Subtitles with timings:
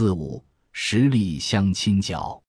[0.00, 2.42] 四五实力相亲角，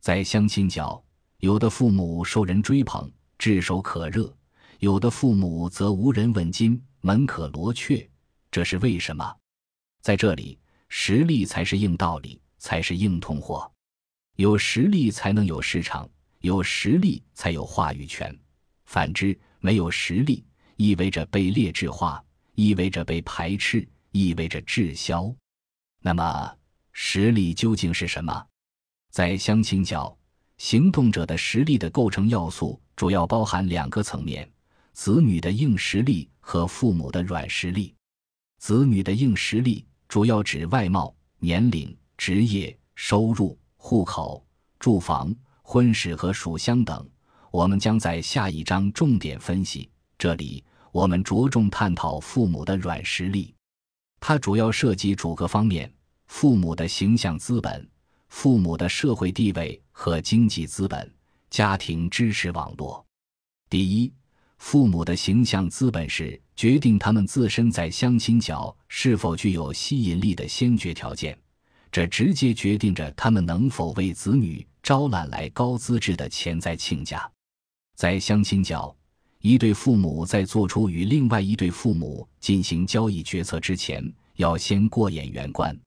[0.00, 1.04] 在相亲角，
[1.40, 4.34] 有的父母受人追捧，炙手可热；
[4.78, 8.08] 有的父母则无人问津，门可罗雀。
[8.50, 9.30] 这是为什么？
[10.00, 13.70] 在这里，实力才是硬道理，才是硬通货。
[14.36, 16.08] 有实力才能有市场，
[16.40, 18.34] 有实力才有话语权。
[18.86, 20.42] 反之，没有实力，
[20.76, 22.24] 意味着被劣质化，
[22.54, 25.30] 意味着被排斥，意味着滞销。
[26.00, 26.56] 那么，
[26.98, 28.46] 实力究竟是什么？
[29.10, 30.16] 在相亲角，
[30.56, 34.50] 行动者的实力的构成要素主要包含两个层面：
[34.94, 37.94] 子女的硬实力和父母的软实力。
[38.58, 44.42] 子女的硬实力主要指外貌、年龄、职业、收入、户口、
[44.80, 45.32] 住房、
[45.62, 47.06] 婚史和属相等。
[47.50, 49.90] 我们将在下一章重点分析。
[50.16, 53.54] 这里我们着重探讨父母的软实力，
[54.18, 55.92] 它主要涉及主个方面。
[56.26, 57.88] 父母的形象资本、
[58.28, 61.12] 父母的社会地位和经济资本、
[61.50, 63.04] 家庭支持网络。
[63.70, 64.12] 第一，
[64.58, 71.38] 父母的形象资本是决定他们自身在相亲角是否具有吸引力的先决条件，
[71.90, 77.30] 这直接决定着他们能否为子女招揽来高资质的潜在亲家。
[77.96, 78.94] 在相亲角，
[79.40, 85.78] 一对父母在做出与另外一对父母进行交易决策之前，要先过眼缘关。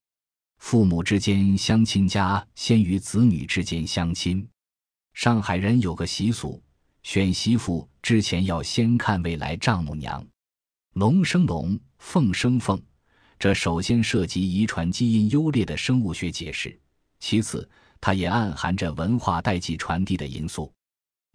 [0.60, 4.48] 父母之间相亲家先于子女之间相亲。
[5.14, 6.62] 上海人有个习俗，
[7.02, 10.24] 选媳妇之前要先看未来丈母娘。
[10.94, 12.80] 龙生龙，凤生凤，
[13.40, 16.78] 这首先涉及遗传基因优劣的生物学解释，
[17.20, 17.68] 其次
[18.00, 20.72] 它也暗含着文化代际传递的因素。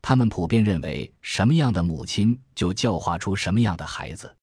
[0.01, 4.37] 他们普遍认为，什么样的母亲就教化出什么样的孩子。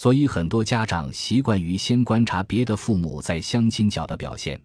[0.00, 4.58] 所以，很多家长习惯于先观察别的父母在相亲角的表现，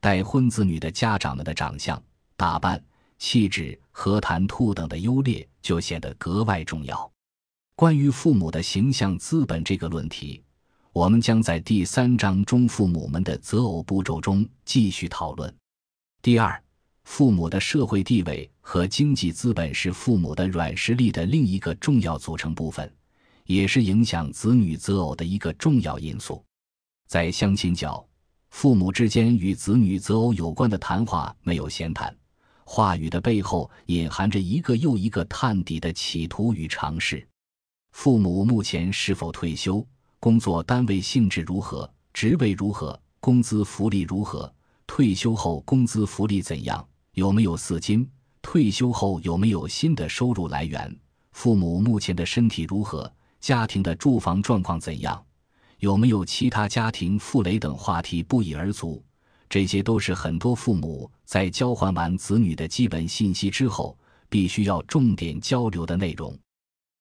[0.00, 2.02] 待婚子女的家长们的长相、
[2.38, 2.82] 打扮、
[3.18, 7.12] 气质和谈吐等的优劣就显得格外重要。
[7.76, 10.42] 关于父母的形象资本这个论题，
[10.94, 15.54] 我们将在第三章中父母们的择偶步骤中继续讨论。
[16.22, 16.58] 第二，
[17.04, 22.90] 父母的社会地位和经济资本是父母的软实力的另一个重要组成部分。
[23.48, 26.44] 也是影响子女择偶的一个重要因素。
[27.06, 28.06] 在相亲角，
[28.50, 32.14] 父母之间与子女择偶有关的谈话没有闲谈，
[32.64, 37.26] 话语的背后隐含着一个又一个探底的企图与尝试。
[37.92, 39.84] 父母目前是否退休？
[40.20, 41.90] 工作单位性质如何？
[42.12, 43.00] 职位如何？
[43.18, 44.52] 工资福利如何？
[44.86, 46.86] 退休后工资福利怎样？
[47.14, 48.06] 有没有四金？
[48.42, 50.94] 退休后有没有新的收入来源？
[51.32, 53.10] 父母目前的身体如何？
[53.40, 55.24] 家庭的住房状况怎样？
[55.78, 59.00] 有没有其他家庭负累等话题不一而足？
[59.48, 63.96] 这些都是很多父母在交换完子女的基本信息之后，
[64.28, 66.36] 必须要重点交流的内容。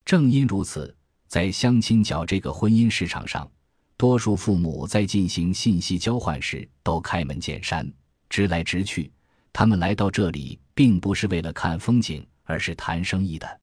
[0.06, 0.96] 正因如此，
[1.28, 3.50] 在相亲角这个婚姻市场上，
[3.98, 7.92] 多数父母在进行信息交换时都开门见山，
[8.30, 9.12] 直来直去。
[9.52, 13.60] 他们来到这里，并不是为了看风景，而是谈生意的。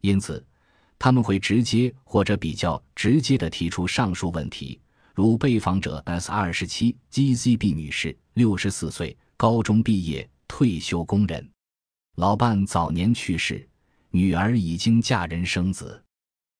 [0.00, 0.46] 因此。
[1.04, 4.80] 他们会直接或者比较直接地提出上述问题，
[5.12, 11.46] 如被访者 S 二十七 GZB 女士，六十四岁，高中毕业，退休工人，
[12.16, 13.68] 老伴早年去世，
[14.12, 16.02] 女儿已经嫁人生子，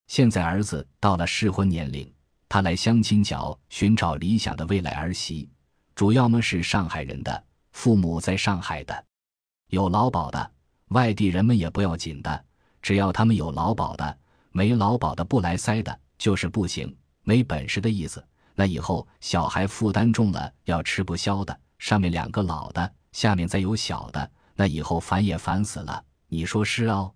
[0.08, 2.12] 现在儿子到了适婚年龄，
[2.46, 5.48] 他来相亲角寻找理想的未来儿媳，
[5.94, 9.06] 主要么是上海人的，父母在上海的，
[9.70, 10.52] 有劳保的，
[10.88, 12.44] 外地人们也不要紧的，
[12.82, 14.18] 只要他们有劳保的。
[14.56, 18.24] 没劳保的不来塞的，就是不行，没本事的意思。
[18.54, 21.58] 那以后小孩负担重了，要吃不消的。
[21.80, 26.04] 上面两个老的，下面再有小的，那以后烦也烦死了。
[26.28, 27.12] 你说是哦？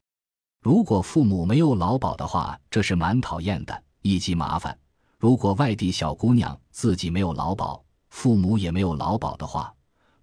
[0.61, 4.77] 如果父母没有劳保的话，这是蛮讨厌的，一级麻烦。
[5.17, 9.73] 如果外地小姑娘自己没有劳保，父母也没有劳保的话，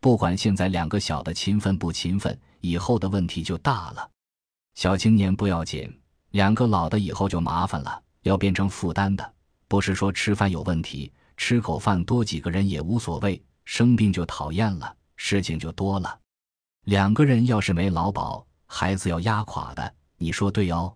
[0.01, 4.09] 不管现在两个小的勤奋不勤奋，以后的问题就大了。
[4.73, 5.89] 小青年不要紧。
[6.35, 9.33] 两个老的以后就麻烦了，要变成负担的。
[9.69, 16.19] 不是说吃饭有问题，吃口饭多几个人也无所谓，生病就讨厌了，事情就多了。
[16.87, 19.93] 两个人要是没劳保，孩子要压垮的。
[20.17, 20.93] 你说对哦？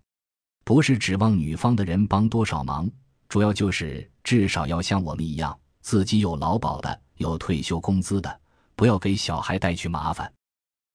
[0.66, 2.92] 不是指望女方的人帮多少忙，
[3.30, 8.40] 主要就是至少要像我们一样，自己有劳保的，有退休工资的，
[8.76, 10.30] 不要给小孩带去麻烦。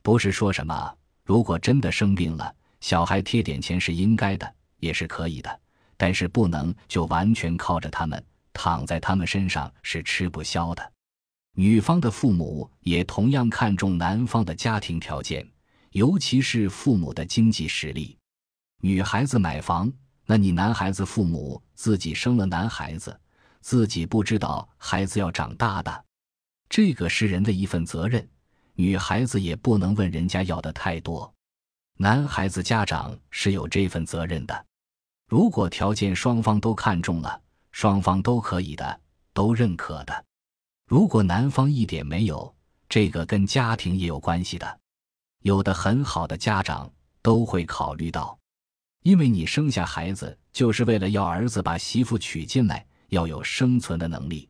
[0.02, 0.94] 不是说什么，
[1.25, 2.55] 如果真的生病了。
[2.84, 5.60] 小孩贴点钱是应该的，也是可以的，
[5.96, 8.22] 但是不能就完全靠着他们，
[8.52, 10.92] 躺在他们身上是吃不消的。
[11.56, 15.50] 女方的父母也同样看重男方的家庭条件，
[15.92, 18.19] 尤其是父母的经济实力。
[18.82, 19.90] 女孩子买房，
[20.26, 23.19] 那你男孩子父母自己生了男孩子，
[23.62, 26.04] 自己不知道孩子要长大的，
[26.69, 28.28] 这个是人的一份责任。
[28.75, 31.33] 女孩子也不能问人家要的太多，
[31.99, 34.67] 男孩子家长是有这份责任的。
[35.29, 39.00] 如果条件双方都看中了，双方都可以的，
[39.32, 40.25] 都认可的。
[40.87, 42.52] 如果男方一点没有，
[42.88, 44.81] 这个跟家庭也有关系的。
[45.43, 46.91] 有的很好的家长
[47.23, 48.37] 都会考虑到，
[49.02, 54.49] 因为你生下孩子就是为了要儿子把媳妇娶进来，要有生存的能力。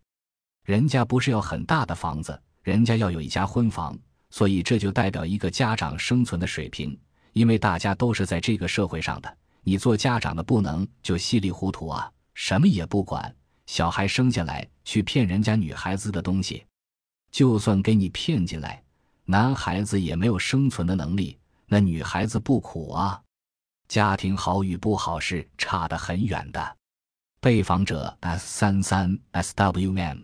[0.64, 3.98] 人家不是要很大的房子，人家要有一家婚房，
[4.30, 6.98] 所以这就代表一个家长生存的水平。
[7.34, 13.34] 因为大家都是在这个社会上的，你做家长的不能就稀里糊涂啊，什么也不管。
[13.66, 16.64] 小孩生下来去骗人家女孩子的东西，
[17.30, 18.82] 就算给你骗进来，
[19.24, 23.20] 男孩子也没有生存的能力，那女孩子不苦啊？
[23.88, 26.76] 家庭好与不好是差得很远的。
[27.40, 30.18] 被访者 S 三三 SWM。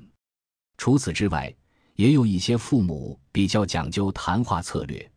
[0.79, 1.55] 除此之外，
[1.97, 5.11] 也有一些父母比较讲究谈话策略，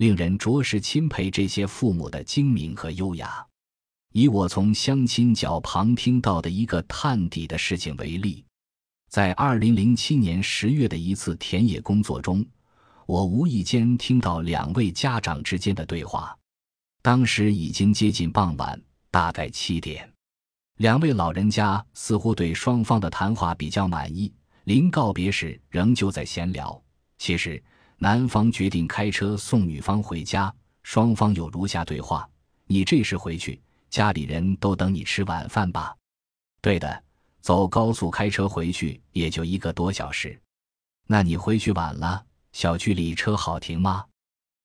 [0.00, 3.46] 令人着实钦佩这些父母的精明和优雅。
[4.12, 8.42] 以我从相亲角旁听到的一个探底的事情为例，
[9.10, 12.42] 在二零零七年十月的一次田野工作中，
[13.04, 16.34] 我无意间听到两位家长之间的对话。
[17.02, 18.80] 当时已经接近傍晚，
[19.10, 20.10] 大概七点，
[20.78, 24.32] 两位老人家似乎对双方的谈话比较满意。
[24.64, 26.82] 临告别时，仍旧在闲聊。
[27.18, 27.62] 其实，
[28.02, 30.52] 男方决定开车送女方回家，
[30.82, 32.26] 双方有如下对话
[32.66, 33.60] ：“你这时回去。”
[33.90, 35.94] 家里人都等你吃晚饭吧？
[36.62, 37.02] 对的，
[37.42, 40.40] 走高速开车回去也就一个多小时。
[41.08, 44.06] 那你回去晚了，小区里车好停吗？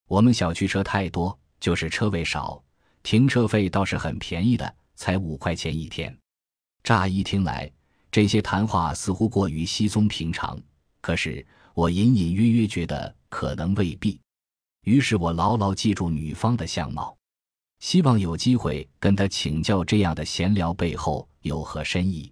[0.08, 2.64] 我们小区车太多，就是车位少，
[3.04, 6.18] 停车费倒是很便宜的，才五块钱一天。
[6.84, 7.70] 乍一听来，
[8.12, 10.58] 这些谈话似乎过于稀松平常，
[11.02, 14.18] 可是我隐隐约约觉得可能未必。
[14.84, 17.18] 于是我牢牢记住女方的相貌。
[17.80, 22.32] 希望有机会跟她请教这样的闲聊背后有何深意。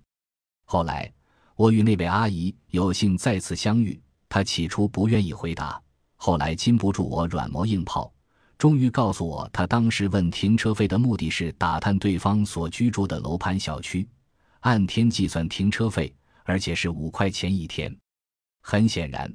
[0.63, 1.11] 后来，
[1.57, 5.81] 我与那位阿姨有幸再次相遇，她起初不愿意回答，
[6.15, 8.09] 后来禁不住我软磨硬泡，
[8.57, 14.07] 终于告诉我，她当时问停车费的目的是打探对方所居住的楼盘小区，
[14.61, 16.15] 按天计算停车费，
[16.45, 17.93] 而且是五块钱一天。
[18.61, 19.29] 很显然。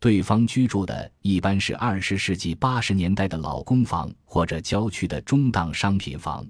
[0.00, 6.46] 对方居住的一般是二十世纪八十年代的老公房或者郊区的中档商品房，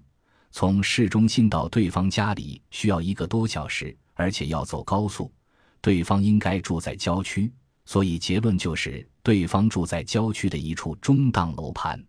[0.52, 5.32] 从市中心到对方家里需要一个多小时，而且要走高速。
[5.80, 7.52] 对方应该住在郊区，
[7.86, 12.00] 所以结论就是对方住在郊区的一处中档楼盘。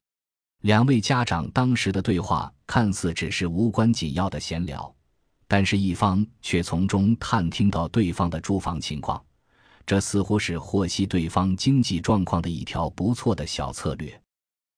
[0.61, 4.93] 两位家长当时的对话看似只是无关紧要的闲聊，
[5.47, 9.19] 但是一方却从中探听到对方的住房情况。
[9.85, 14.21] 这似乎是获悉对方经济状况的一条不错的小策略。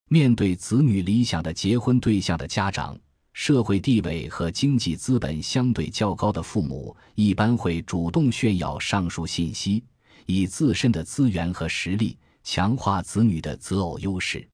[0.08, 2.98] 面对子女理想的结婚对象的家长，
[3.32, 9.82] 社会地位和经济资本相对较高的父母一般会主动炫耀上述信息，
[10.26, 14.46] 以自身的资源和实力强化子女的择偶优势。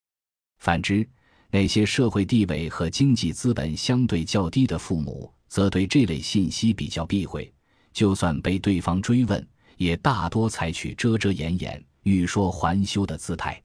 [0.58, 1.06] 反之，
[1.50, 7.52] 那些社会地位和经济资本相对较低的父母则对这类信息比较避讳，
[7.92, 9.46] 就算被对方追问。
[9.80, 13.58] 也大多采取遮遮掩掩、欲说还休的姿态。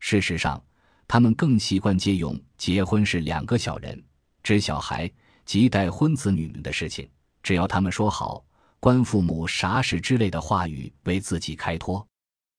[0.00, 0.60] 事实上，
[1.06, 4.02] 他们更习惯借用“结婚是两个小人，
[4.42, 5.08] 指小孩
[5.46, 7.08] 及待婚子女们的事情，
[7.40, 8.44] 只要他们说好，
[8.80, 12.04] 关父母啥事”之类的话语为自己开脱。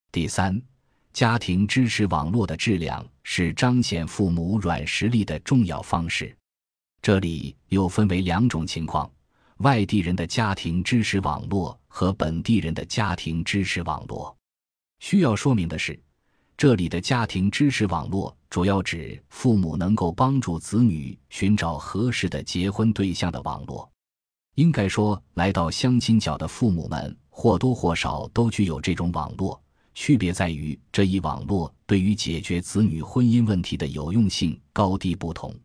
[0.09, 0.61] 第三，
[1.11, 6.33] 家庭支持网络的质量是彰显父母软实力的重要方式。
[7.01, 9.11] 这里又分为两种情况。
[9.59, 14.35] 外地人的家庭支持网络和本地人的家庭支持网络，
[14.99, 15.97] 需要说明的是，
[16.57, 23.89] 这里的家庭支持网络主要指父母能够帮助子女寻找合适的结婚对象的网络。
[24.55, 29.57] 应该说，来到相亲角的父母们或多或少都具有这种网络，
[29.93, 35.57] 区别在于这一网络对于解决子女婚姻问题的有用性高低不同。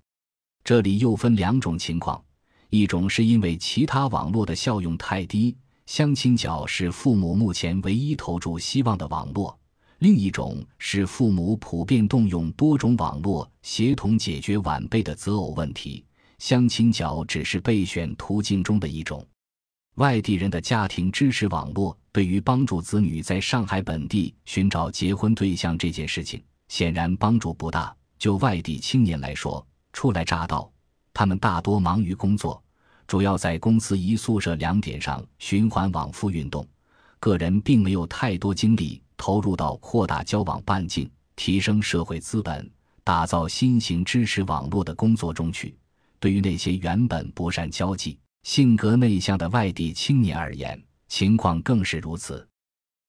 [0.62, 2.22] 这里又分两种情况。
[2.68, 5.56] 一种是因为其他网络的效用太低，
[5.90, 9.52] 相亲角是父母目前唯一投注希望的网络；
[9.98, 16.04] 另一种是父母普遍动用多种网络协同解决晚辈的择偶问题，
[16.38, 19.26] 相亲角只是备选途径中的一种。
[19.96, 27.92] 外地人的家庭支持网络对于帮助子女在上海本地寻找结婚对象这件事情，显然帮助不大。
[28.16, 30.70] 就外地青年来说，初来乍到，
[31.12, 32.62] 他们大多忙于工作，
[33.10, 36.64] 主要在公司一宿舍两点上循环往复运动，
[37.18, 42.70] 个人并没有太多精力投入到扩大交往半径、提升社会资本、
[43.02, 45.76] 打造新型支持网络的工作中去。
[46.20, 52.46] 对于那些原本不善交际、性格内向的外地青年而言，情况更是如此。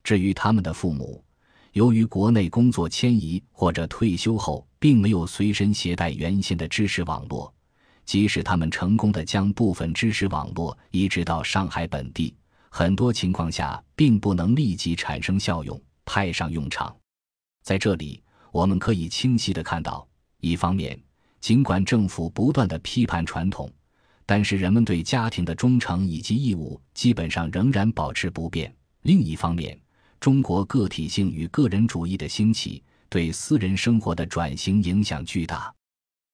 [0.03, 1.24] 至于他们的父母，
[1.74, 7.53] 由于国内工作迁移或者退休后，并没有随身携带原先的知识网络，
[8.12, 12.36] 即使他们成功的将部分知识网络移植到上海本地，
[12.70, 16.94] 很多情况下并不能立即产生效用，派上用场。
[17.63, 20.06] 在这里，我们可以清晰的看到，
[20.41, 21.01] 一方面，
[21.39, 23.72] 尽管政府不断的批判传统，
[24.25, 28.70] 但是人们对家庭的忠诚以及义务基本上仍然保持不变；
[29.03, 29.80] 另一方面，
[30.20, 35.74] 中国个体性与个人主义的兴起，对私人生活的转型影响巨大。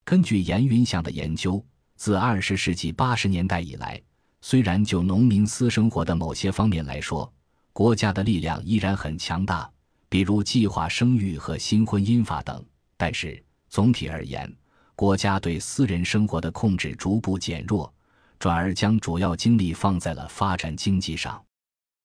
[0.10, 1.62] 根据严云祥的研究，
[1.98, 4.02] 自二十世纪八十年代以来，
[4.40, 7.30] 虽然就农民私生活的某些方面来说，
[7.74, 9.70] 国家的力量依然很强大，
[10.08, 14.50] 比如计划生育和新婚姻法等，但是总体而言，
[14.96, 17.94] 国家对私人生活的控制逐步减弱，
[18.40, 21.44] 转而将主要精力放在了发展经济上，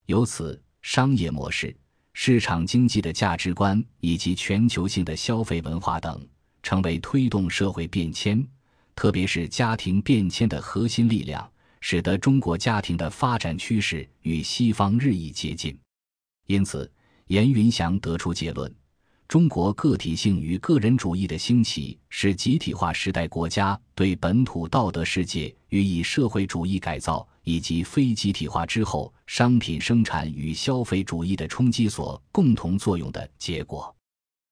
[0.07, 0.61] 由此。
[0.81, 1.73] 商业模式、
[2.15, 6.21] 市场经济的价值观以及全球性的消费文化等，
[6.62, 8.47] 成为推动社会变迁，
[8.95, 11.50] 特别是家庭变迁的核心力量，
[11.81, 15.76] 使得中国家庭的发展趋势与西方日益接近。
[16.47, 16.90] 因此，
[17.26, 18.73] 严云祥得出结论。
[19.28, 33.95] 中国个体性与个人主义的兴起，是集体化时代国家对本土道德世界予以社会主义改造，以及非集体化之后商品生产与消费主义的冲击所共同作用的结果。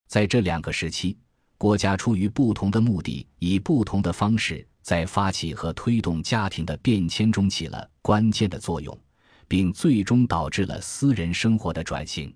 [0.09, 1.19] 在这两个时期，
[1.61, 8.99] 国家出于不同的目的，以不同的方式，在发起和推动家庭的变迁中起了关键的作用，
[9.47, 12.35] 并最终导致了私人生活的转型。